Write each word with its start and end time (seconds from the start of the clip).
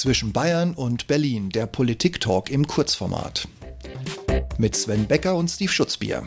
zwischen 0.00 0.32
Bayern 0.32 0.72
und 0.72 1.08
Berlin, 1.08 1.50
der 1.50 1.66
Politik-Talk 1.66 2.48
im 2.48 2.66
Kurzformat. 2.66 3.46
Mit 4.56 4.74
Sven 4.74 5.06
Becker 5.06 5.34
und 5.34 5.48
Steve 5.50 5.70
Schutzbier. 5.70 6.26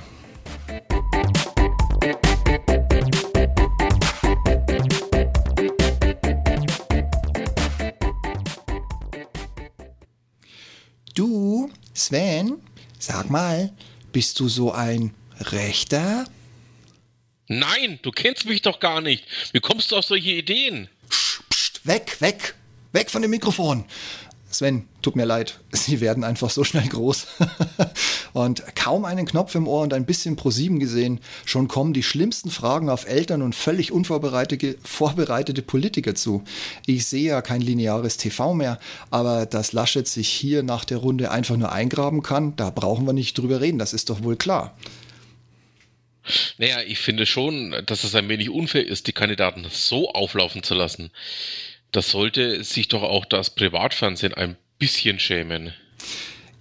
Du, 11.16 11.72
Sven, 11.96 12.62
sag 13.00 13.32
mal, 13.32 13.74
bist 14.12 14.40
du 14.40 14.50
so 14.50 14.72
ein 14.72 15.16
Rechter? 15.40 16.26
Nein, 17.48 17.98
du 18.04 18.12
kennst 18.12 18.46
mich 18.46 18.62
doch 18.62 18.80
gar 18.80 19.02
nicht. 19.02 19.26
Wie 19.52 19.60
kommst 19.62 19.92
du 19.92 19.96
auf 19.96 20.06
solche 20.06 20.30
Ideen? 20.30 20.90
Psst, 21.10 21.50
psst, 21.50 21.88
weg, 21.88 22.18
weg, 22.22 22.54
weg 22.94 23.12
von 23.12 23.22
dem 23.22 23.32
Mikrofon. 23.32 23.86
Sven, 24.54 24.88
tut 25.02 25.16
mir 25.16 25.26
leid, 25.26 25.60
sie 25.72 26.00
werden 26.00 26.24
einfach 26.24 26.50
so 26.50 26.64
schnell 26.64 26.88
groß. 26.88 27.26
und 28.34 28.64
kaum 28.76 29.04
einen 29.04 29.26
Knopf 29.26 29.56
im 29.56 29.68
Ohr 29.68 29.82
und 29.82 29.94
ein 29.94 30.06
bisschen 30.06 30.36
pro 30.36 30.52
sieben 30.52 30.80
gesehen, 30.80 31.20
schon 31.46 31.68
kommen 31.68 31.94
die 31.94 32.04
schlimmsten 32.04 32.52
Fragen 32.52 32.90
auf 32.90 33.08
Eltern 33.08 33.42
und 33.42 33.56
völlig 33.56 33.92
unvorbereitete 33.92 34.78
vorbereitete 34.84 35.62
Politiker 35.62 36.16
zu. 36.16 36.44
Ich 36.86 37.06
sehe 37.06 37.30
ja 37.30 37.42
kein 37.42 37.62
lineares 37.62 38.18
TV 38.18 38.54
mehr, 38.54 38.80
aber 39.10 39.46
dass 39.46 39.74
Laschet 39.74 40.08
sich 40.08 40.30
hier 40.30 40.64
nach 40.64 40.86
der 40.86 40.98
Runde 40.98 41.32
einfach 41.32 41.58
nur 41.58 41.72
eingraben 41.72 42.22
kann, 42.22 42.56
da 42.56 42.70
brauchen 42.70 43.06
wir 43.06 43.14
nicht 43.14 43.38
drüber 43.38 43.60
reden, 43.60 43.80
das 43.80 43.94
ist 43.94 44.10
doch 44.10 44.24
wohl 44.24 44.36
klar. 44.36 44.78
Naja, 46.58 46.82
ich 46.82 47.00
finde 47.00 47.26
schon, 47.26 47.76
dass 47.86 48.06
es 48.06 48.16
ein 48.16 48.30
wenig 48.30 48.50
unfair 48.50 48.86
ist, 48.88 49.08
die 49.08 49.12
Kandidaten 49.14 49.66
so 49.70 50.10
auflaufen 50.12 50.64
zu 50.64 50.74
lassen. 50.74 51.12
Das 51.94 52.10
sollte 52.10 52.64
sich 52.64 52.88
doch 52.88 53.04
auch 53.04 53.24
das 53.24 53.52
Privatfernsehen 53.52 54.34
ein 54.34 54.58
bisschen 54.80 55.20
schämen. 55.20 55.74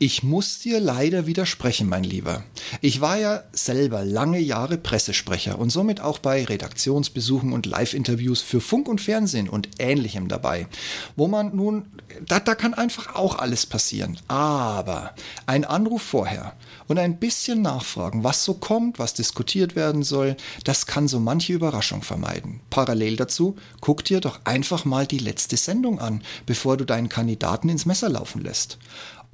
Ich 0.05 0.25
muss 0.25 0.59
dir 0.59 0.81
leider 0.81 1.29
widersprechen, 1.29 1.89
mein 1.89 2.03
Lieber. 2.03 2.43
Ich 2.81 3.01
war 3.01 3.19
ja 3.19 3.45
selber 3.53 4.05
lange 4.05 4.41
Jahre 4.41 4.77
Pressesprecher 4.77 5.61
und 5.61 5.71
somit 5.71 6.01
auch 6.01 6.19
bei 6.19 6.45
Redaktionsbesuchen 6.45 7.53
und 7.53 7.67
Live-Interviews 7.67 8.41
für 8.41 8.61
Funk 8.61 8.89
und 8.89 9.01
Fernsehen 9.01 9.49
und 9.49 9.69
ähnlichem 9.79 10.27
dabei. 10.27 10.67
Wo 11.15 11.29
man 11.29 11.55
nun, 11.55 11.87
da, 12.27 12.41
da 12.41 12.57
kann 12.57 12.75
einfach 12.75 13.15
auch 13.15 13.39
alles 13.39 13.65
passieren. 13.65 14.19
Aber 14.27 15.15
ein 15.47 15.65
Anruf 15.65 16.03
vorher 16.03 16.57
und 16.89 16.99
ein 16.99 17.21
bisschen 17.21 17.63
nachfragen, 17.63 18.25
was 18.25 18.43
so 18.43 18.55
kommt, 18.55 18.99
was 18.99 19.15
diskutiert 19.15 19.77
werden 19.77 20.03
soll, 20.03 20.37
das 20.65 20.87
kann 20.87 21.07
so 21.07 21.21
manche 21.21 21.53
Überraschung 21.53 22.03
vermeiden. 22.03 22.59
Parallel 22.71 23.15
dazu, 23.15 23.55
guck 23.81 24.05
dir 24.05 24.21
doch 24.21 24.41
einfach 24.43 24.85
mal 24.85 25.07
die 25.07 25.19
letzte 25.19 25.57
Sendung 25.57 26.01
an, 26.01 26.25
bevor 26.45 26.77
du 26.77 26.85
deinen 26.85 27.09
Kandidaten 27.09 27.69
ins 27.69 27.87
Messer 27.87 28.09
laufen 28.09 28.43
lässt. 28.43 28.79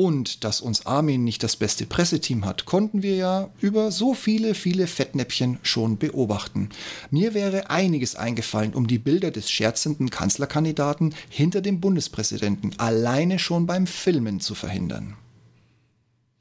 Und 0.00 0.44
dass 0.44 0.60
uns 0.60 0.86
Armin 0.86 1.24
nicht 1.24 1.42
das 1.42 1.56
beste 1.56 1.84
Presseteam 1.84 2.44
hat, 2.44 2.66
konnten 2.66 3.02
wir 3.02 3.16
ja 3.16 3.50
über 3.60 3.90
so 3.90 4.14
viele, 4.14 4.54
viele 4.54 4.86
Fettnäpfchen 4.86 5.58
schon 5.64 5.98
beobachten. 5.98 6.68
Mir 7.10 7.34
wäre 7.34 7.68
einiges 7.70 8.14
eingefallen, 8.14 8.74
um 8.74 8.86
die 8.86 8.98
Bilder 8.98 9.32
des 9.32 9.50
scherzenden 9.50 10.08
Kanzlerkandidaten 10.08 11.16
hinter 11.30 11.62
dem 11.62 11.80
Bundespräsidenten 11.80 12.78
alleine 12.78 13.40
schon 13.40 13.66
beim 13.66 13.88
Filmen 13.88 14.38
zu 14.38 14.54
verhindern. 14.54 15.16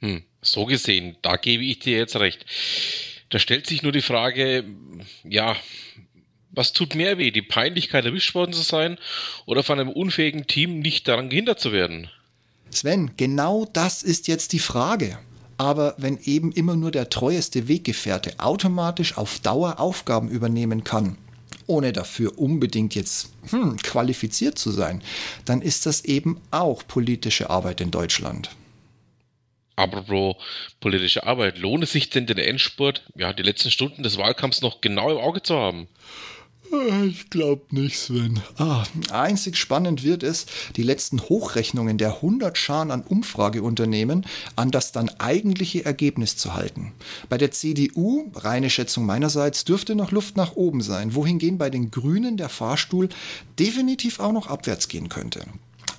Hm, 0.01 0.21
so 0.39 0.65
gesehen, 0.65 1.17
da 1.23 1.35
gebe 1.35 1.63
ich 1.63 1.79
dir 1.79 1.97
jetzt 1.97 2.15
recht. 2.17 2.45
Da 3.29 3.39
stellt 3.39 3.65
sich 3.65 3.81
nur 3.81 3.91
die 3.91 4.03
Frage, 4.03 4.65
ja, 5.23 5.55
was 6.51 6.73
tut 6.73 6.93
mehr 6.93 7.17
weh, 7.17 7.31
die 7.31 7.41
Peinlichkeit 7.41 8.05
erwischt 8.05 8.35
worden 8.35 8.53
zu 8.53 8.61
sein 8.61 8.99
oder 9.47 9.63
von 9.63 9.79
einem 9.79 9.89
unfähigen 9.89 10.45
Team 10.45 10.77
nicht 10.77 11.07
daran 11.07 11.29
gehindert 11.29 11.59
zu 11.59 11.71
werden? 11.71 12.11
Sven, 12.77 13.11
genau 13.17 13.65
das 13.73 14.03
ist 14.03 14.27
jetzt 14.27 14.53
die 14.53 14.59
Frage. 14.59 15.17
Aber 15.57 15.95
wenn 15.97 16.19
eben 16.19 16.51
immer 16.51 16.75
nur 16.75 16.91
der 16.91 17.09
treueste 17.09 17.67
Weggefährte 17.67 18.35
automatisch 18.37 19.17
auf 19.17 19.39
Dauer 19.39 19.79
Aufgaben 19.79 20.29
übernehmen 20.29 20.83
kann, 20.83 21.17
ohne 21.65 21.91
dafür 21.91 22.37
unbedingt 22.37 22.93
jetzt 22.93 23.31
hm, 23.49 23.77
qualifiziert 23.77 24.59
zu 24.59 24.71
sein, 24.71 25.01
dann 25.45 25.61
ist 25.61 25.87
das 25.87 26.05
eben 26.05 26.39
auch 26.51 26.83
politische 26.87 27.49
Arbeit 27.49 27.81
in 27.81 27.89
Deutschland. 27.89 28.51
Apropos 29.75 30.35
politische 30.79 31.25
Arbeit, 31.25 31.57
lohnt 31.57 31.83
es 31.83 31.91
sich 31.91 32.09
denn 32.09 32.25
den 32.25 32.37
Endspurt, 32.37 33.03
ja, 33.15 33.33
die 33.33 33.43
letzten 33.43 33.71
Stunden 33.71 34.03
des 34.03 34.17
Wahlkampfs 34.17 34.61
noch 34.61 34.81
genau 34.81 35.11
im 35.11 35.17
Auge 35.17 35.41
zu 35.41 35.55
haben? 35.55 35.87
Ich 37.05 37.29
glaube 37.29 37.63
nicht, 37.71 37.97
Sven. 37.97 38.41
Ah, 38.57 38.83
einzig 39.11 39.57
spannend 39.57 40.03
wird 40.03 40.23
es, 40.23 40.45
die 40.75 40.83
letzten 40.83 41.21
Hochrechnungen 41.21 41.97
der 41.97 42.15
100 42.15 42.57
Scharen 42.57 42.91
an 42.91 43.03
Umfrageunternehmen 43.03 44.25
an 44.55 44.71
das 44.71 44.91
dann 44.91 45.09
eigentliche 45.19 45.85
Ergebnis 45.85 46.35
zu 46.35 46.53
halten. 46.53 46.93
Bei 47.29 47.37
der 47.37 47.51
CDU, 47.51 48.31
reine 48.35 48.69
Schätzung 48.69 49.05
meinerseits, 49.05 49.65
dürfte 49.65 49.95
noch 49.95 50.11
Luft 50.11 50.35
nach 50.35 50.55
oben 50.55 50.81
sein, 50.81 51.15
wohingegen 51.15 51.57
bei 51.57 51.69
den 51.69 51.91
Grünen 51.91 52.37
der 52.37 52.49
Fahrstuhl 52.49 53.09
definitiv 53.59 54.19
auch 54.19 54.33
noch 54.33 54.47
abwärts 54.47 54.87
gehen 54.87 55.09
könnte. 55.09 55.45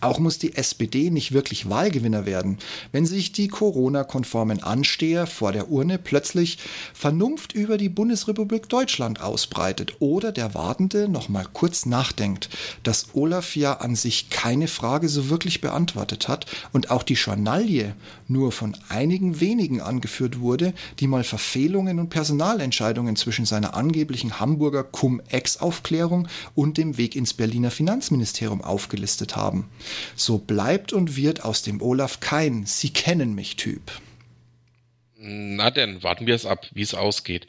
Auch 0.01 0.19
muss 0.19 0.39
die 0.39 0.55
SPD 0.55 1.11
nicht 1.11 1.33
wirklich 1.33 1.69
Wahlgewinner 1.69 2.25
werden, 2.25 2.59
wenn 2.93 3.05
sich 3.05 3.33
die 3.33 3.49
Corona-konformen 3.49 4.63
Ansteher 4.63 5.27
vor 5.27 5.53
der 5.53 5.71
Urne 5.71 5.99
plötzlich 5.99 6.59
Vernunft 6.95 7.53
über 7.53 7.79
die 7.79 7.89
Bundesrepublik 7.89 8.69
Deutschland 8.69 9.21
ausbreitet 9.21 9.97
oder 9.99 10.31
der 10.31 10.55
Wartende 10.55 11.09
noch 11.09 11.29
mal 11.29 11.47
kurz 11.53 11.85
nachdenkt, 11.85 12.49
dass 12.85 13.09
Olaf 13.15 13.57
ja 13.57 13.75
an 13.75 13.97
sich 13.97 14.31
keine 14.31 14.69
Frage 14.69 15.09
so 15.09 15.31
wirklich 15.31 15.61
beantwortet 15.61 16.29
hat 16.29 16.47
und 16.73 16.91
auch 16.91 17.03
die 17.03 17.15
Journalie 17.15 17.95
nur 18.29 18.53
von 18.53 18.77
einigen 18.89 19.41
wenigen 19.41 19.81
angeführt 19.81 20.39
wurde, 20.39 20.75
die 21.01 21.09
mal 21.09 21.25
Verfehlungen 21.25 21.99
und 21.99 22.11
Personalentscheidungen 22.11 23.17
zwischen 23.17 23.47
seiner 23.47 23.75
angeblichen 23.75 24.39
Hamburger 24.39 24.85
Cum-Ex-Aufklärung 24.85 26.29
und 26.55 26.79
dem 26.79 26.99
Weg 26.99 27.17
ins 27.17 27.35
Berliner 27.35 27.71
Finanzministerium 27.71 28.61
aufgelistet 28.61 29.35
haben. 29.35 29.67
So 30.17 30.39
bleibt 30.39 30.93
und 30.93 31.17
wird 31.17 31.45
aus 31.45 31.63
dem 31.63 31.81
Olaf 31.83 32.21
kein 32.21 32.67
Sie 32.67 32.91
kennen 32.91 33.35
mich 33.35 33.57
Typ. 33.57 33.93
Na 35.17 35.71
denn, 35.71 36.03
warten 36.03 36.27
wir 36.27 36.35
es 36.35 36.47
ab, 36.47 36.67
wie 36.73 36.83
es 36.83 36.95
ausgeht. 36.95 37.47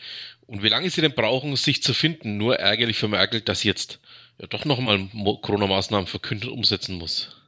Und 0.48 0.64
wie 0.64 0.70
lange 0.70 0.90
sie 0.90 1.02
denn 1.02 1.14
brauchen, 1.14 1.56
sich 1.56 1.84
zu 1.84 1.94
finden, 1.94 2.38
nur 2.38 2.58
ärgerlich 2.58 2.98
für 2.98 3.08
Merkel, 3.08 3.42
dass 3.42 3.64
jetzt 3.64 4.00
ja 4.40 4.48
doch 4.48 4.66
nochmal 4.66 5.08
Corona-Maßnahmen 5.42 6.08
verkündet 6.08 6.50
umsetzen 6.50 6.96
muss. 6.98 7.39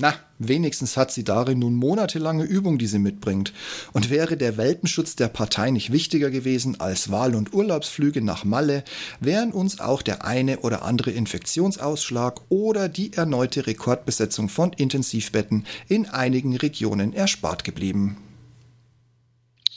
Na, 0.00 0.14
wenigstens 0.38 0.96
hat 0.96 1.10
sie 1.10 1.24
darin 1.24 1.58
nun 1.58 1.74
monatelange 1.74 2.44
Übung, 2.44 2.78
die 2.78 2.86
sie 2.86 3.00
mitbringt. 3.00 3.52
Und 3.92 4.10
wäre 4.10 4.36
der 4.36 4.56
Welpenschutz 4.56 5.16
der 5.16 5.26
Partei 5.26 5.72
nicht 5.72 5.90
wichtiger 5.90 6.30
gewesen 6.30 6.78
als 6.78 7.10
Wahl- 7.10 7.34
und 7.34 7.52
Urlaubsflüge 7.52 8.22
nach 8.22 8.44
Malle, 8.44 8.84
wären 9.18 9.50
uns 9.50 9.80
auch 9.80 10.02
der 10.02 10.24
eine 10.24 10.60
oder 10.60 10.82
andere 10.82 11.10
Infektionsausschlag 11.10 12.40
oder 12.48 12.88
die 12.88 13.12
erneute 13.14 13.66
Rekordbesetzung 13.66 14.48
von 14.48 14.72
Intensivbetten 14.72 15.66
in 15.88 16.08
einigen 16.08 16.56
Regionen 16.56 17.12
erspart 17.12 17.64
geblieben. 17.64 18.18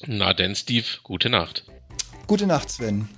Na 0.05 0.35
denn, 0.35 0.55
Steve, 0.55 0.85
gute 1.01 1.31
Nacht. 1.31 1.65
Gute 2.27 2.45
Nacht, 2.45 2.69
Sven. 2.69 3.09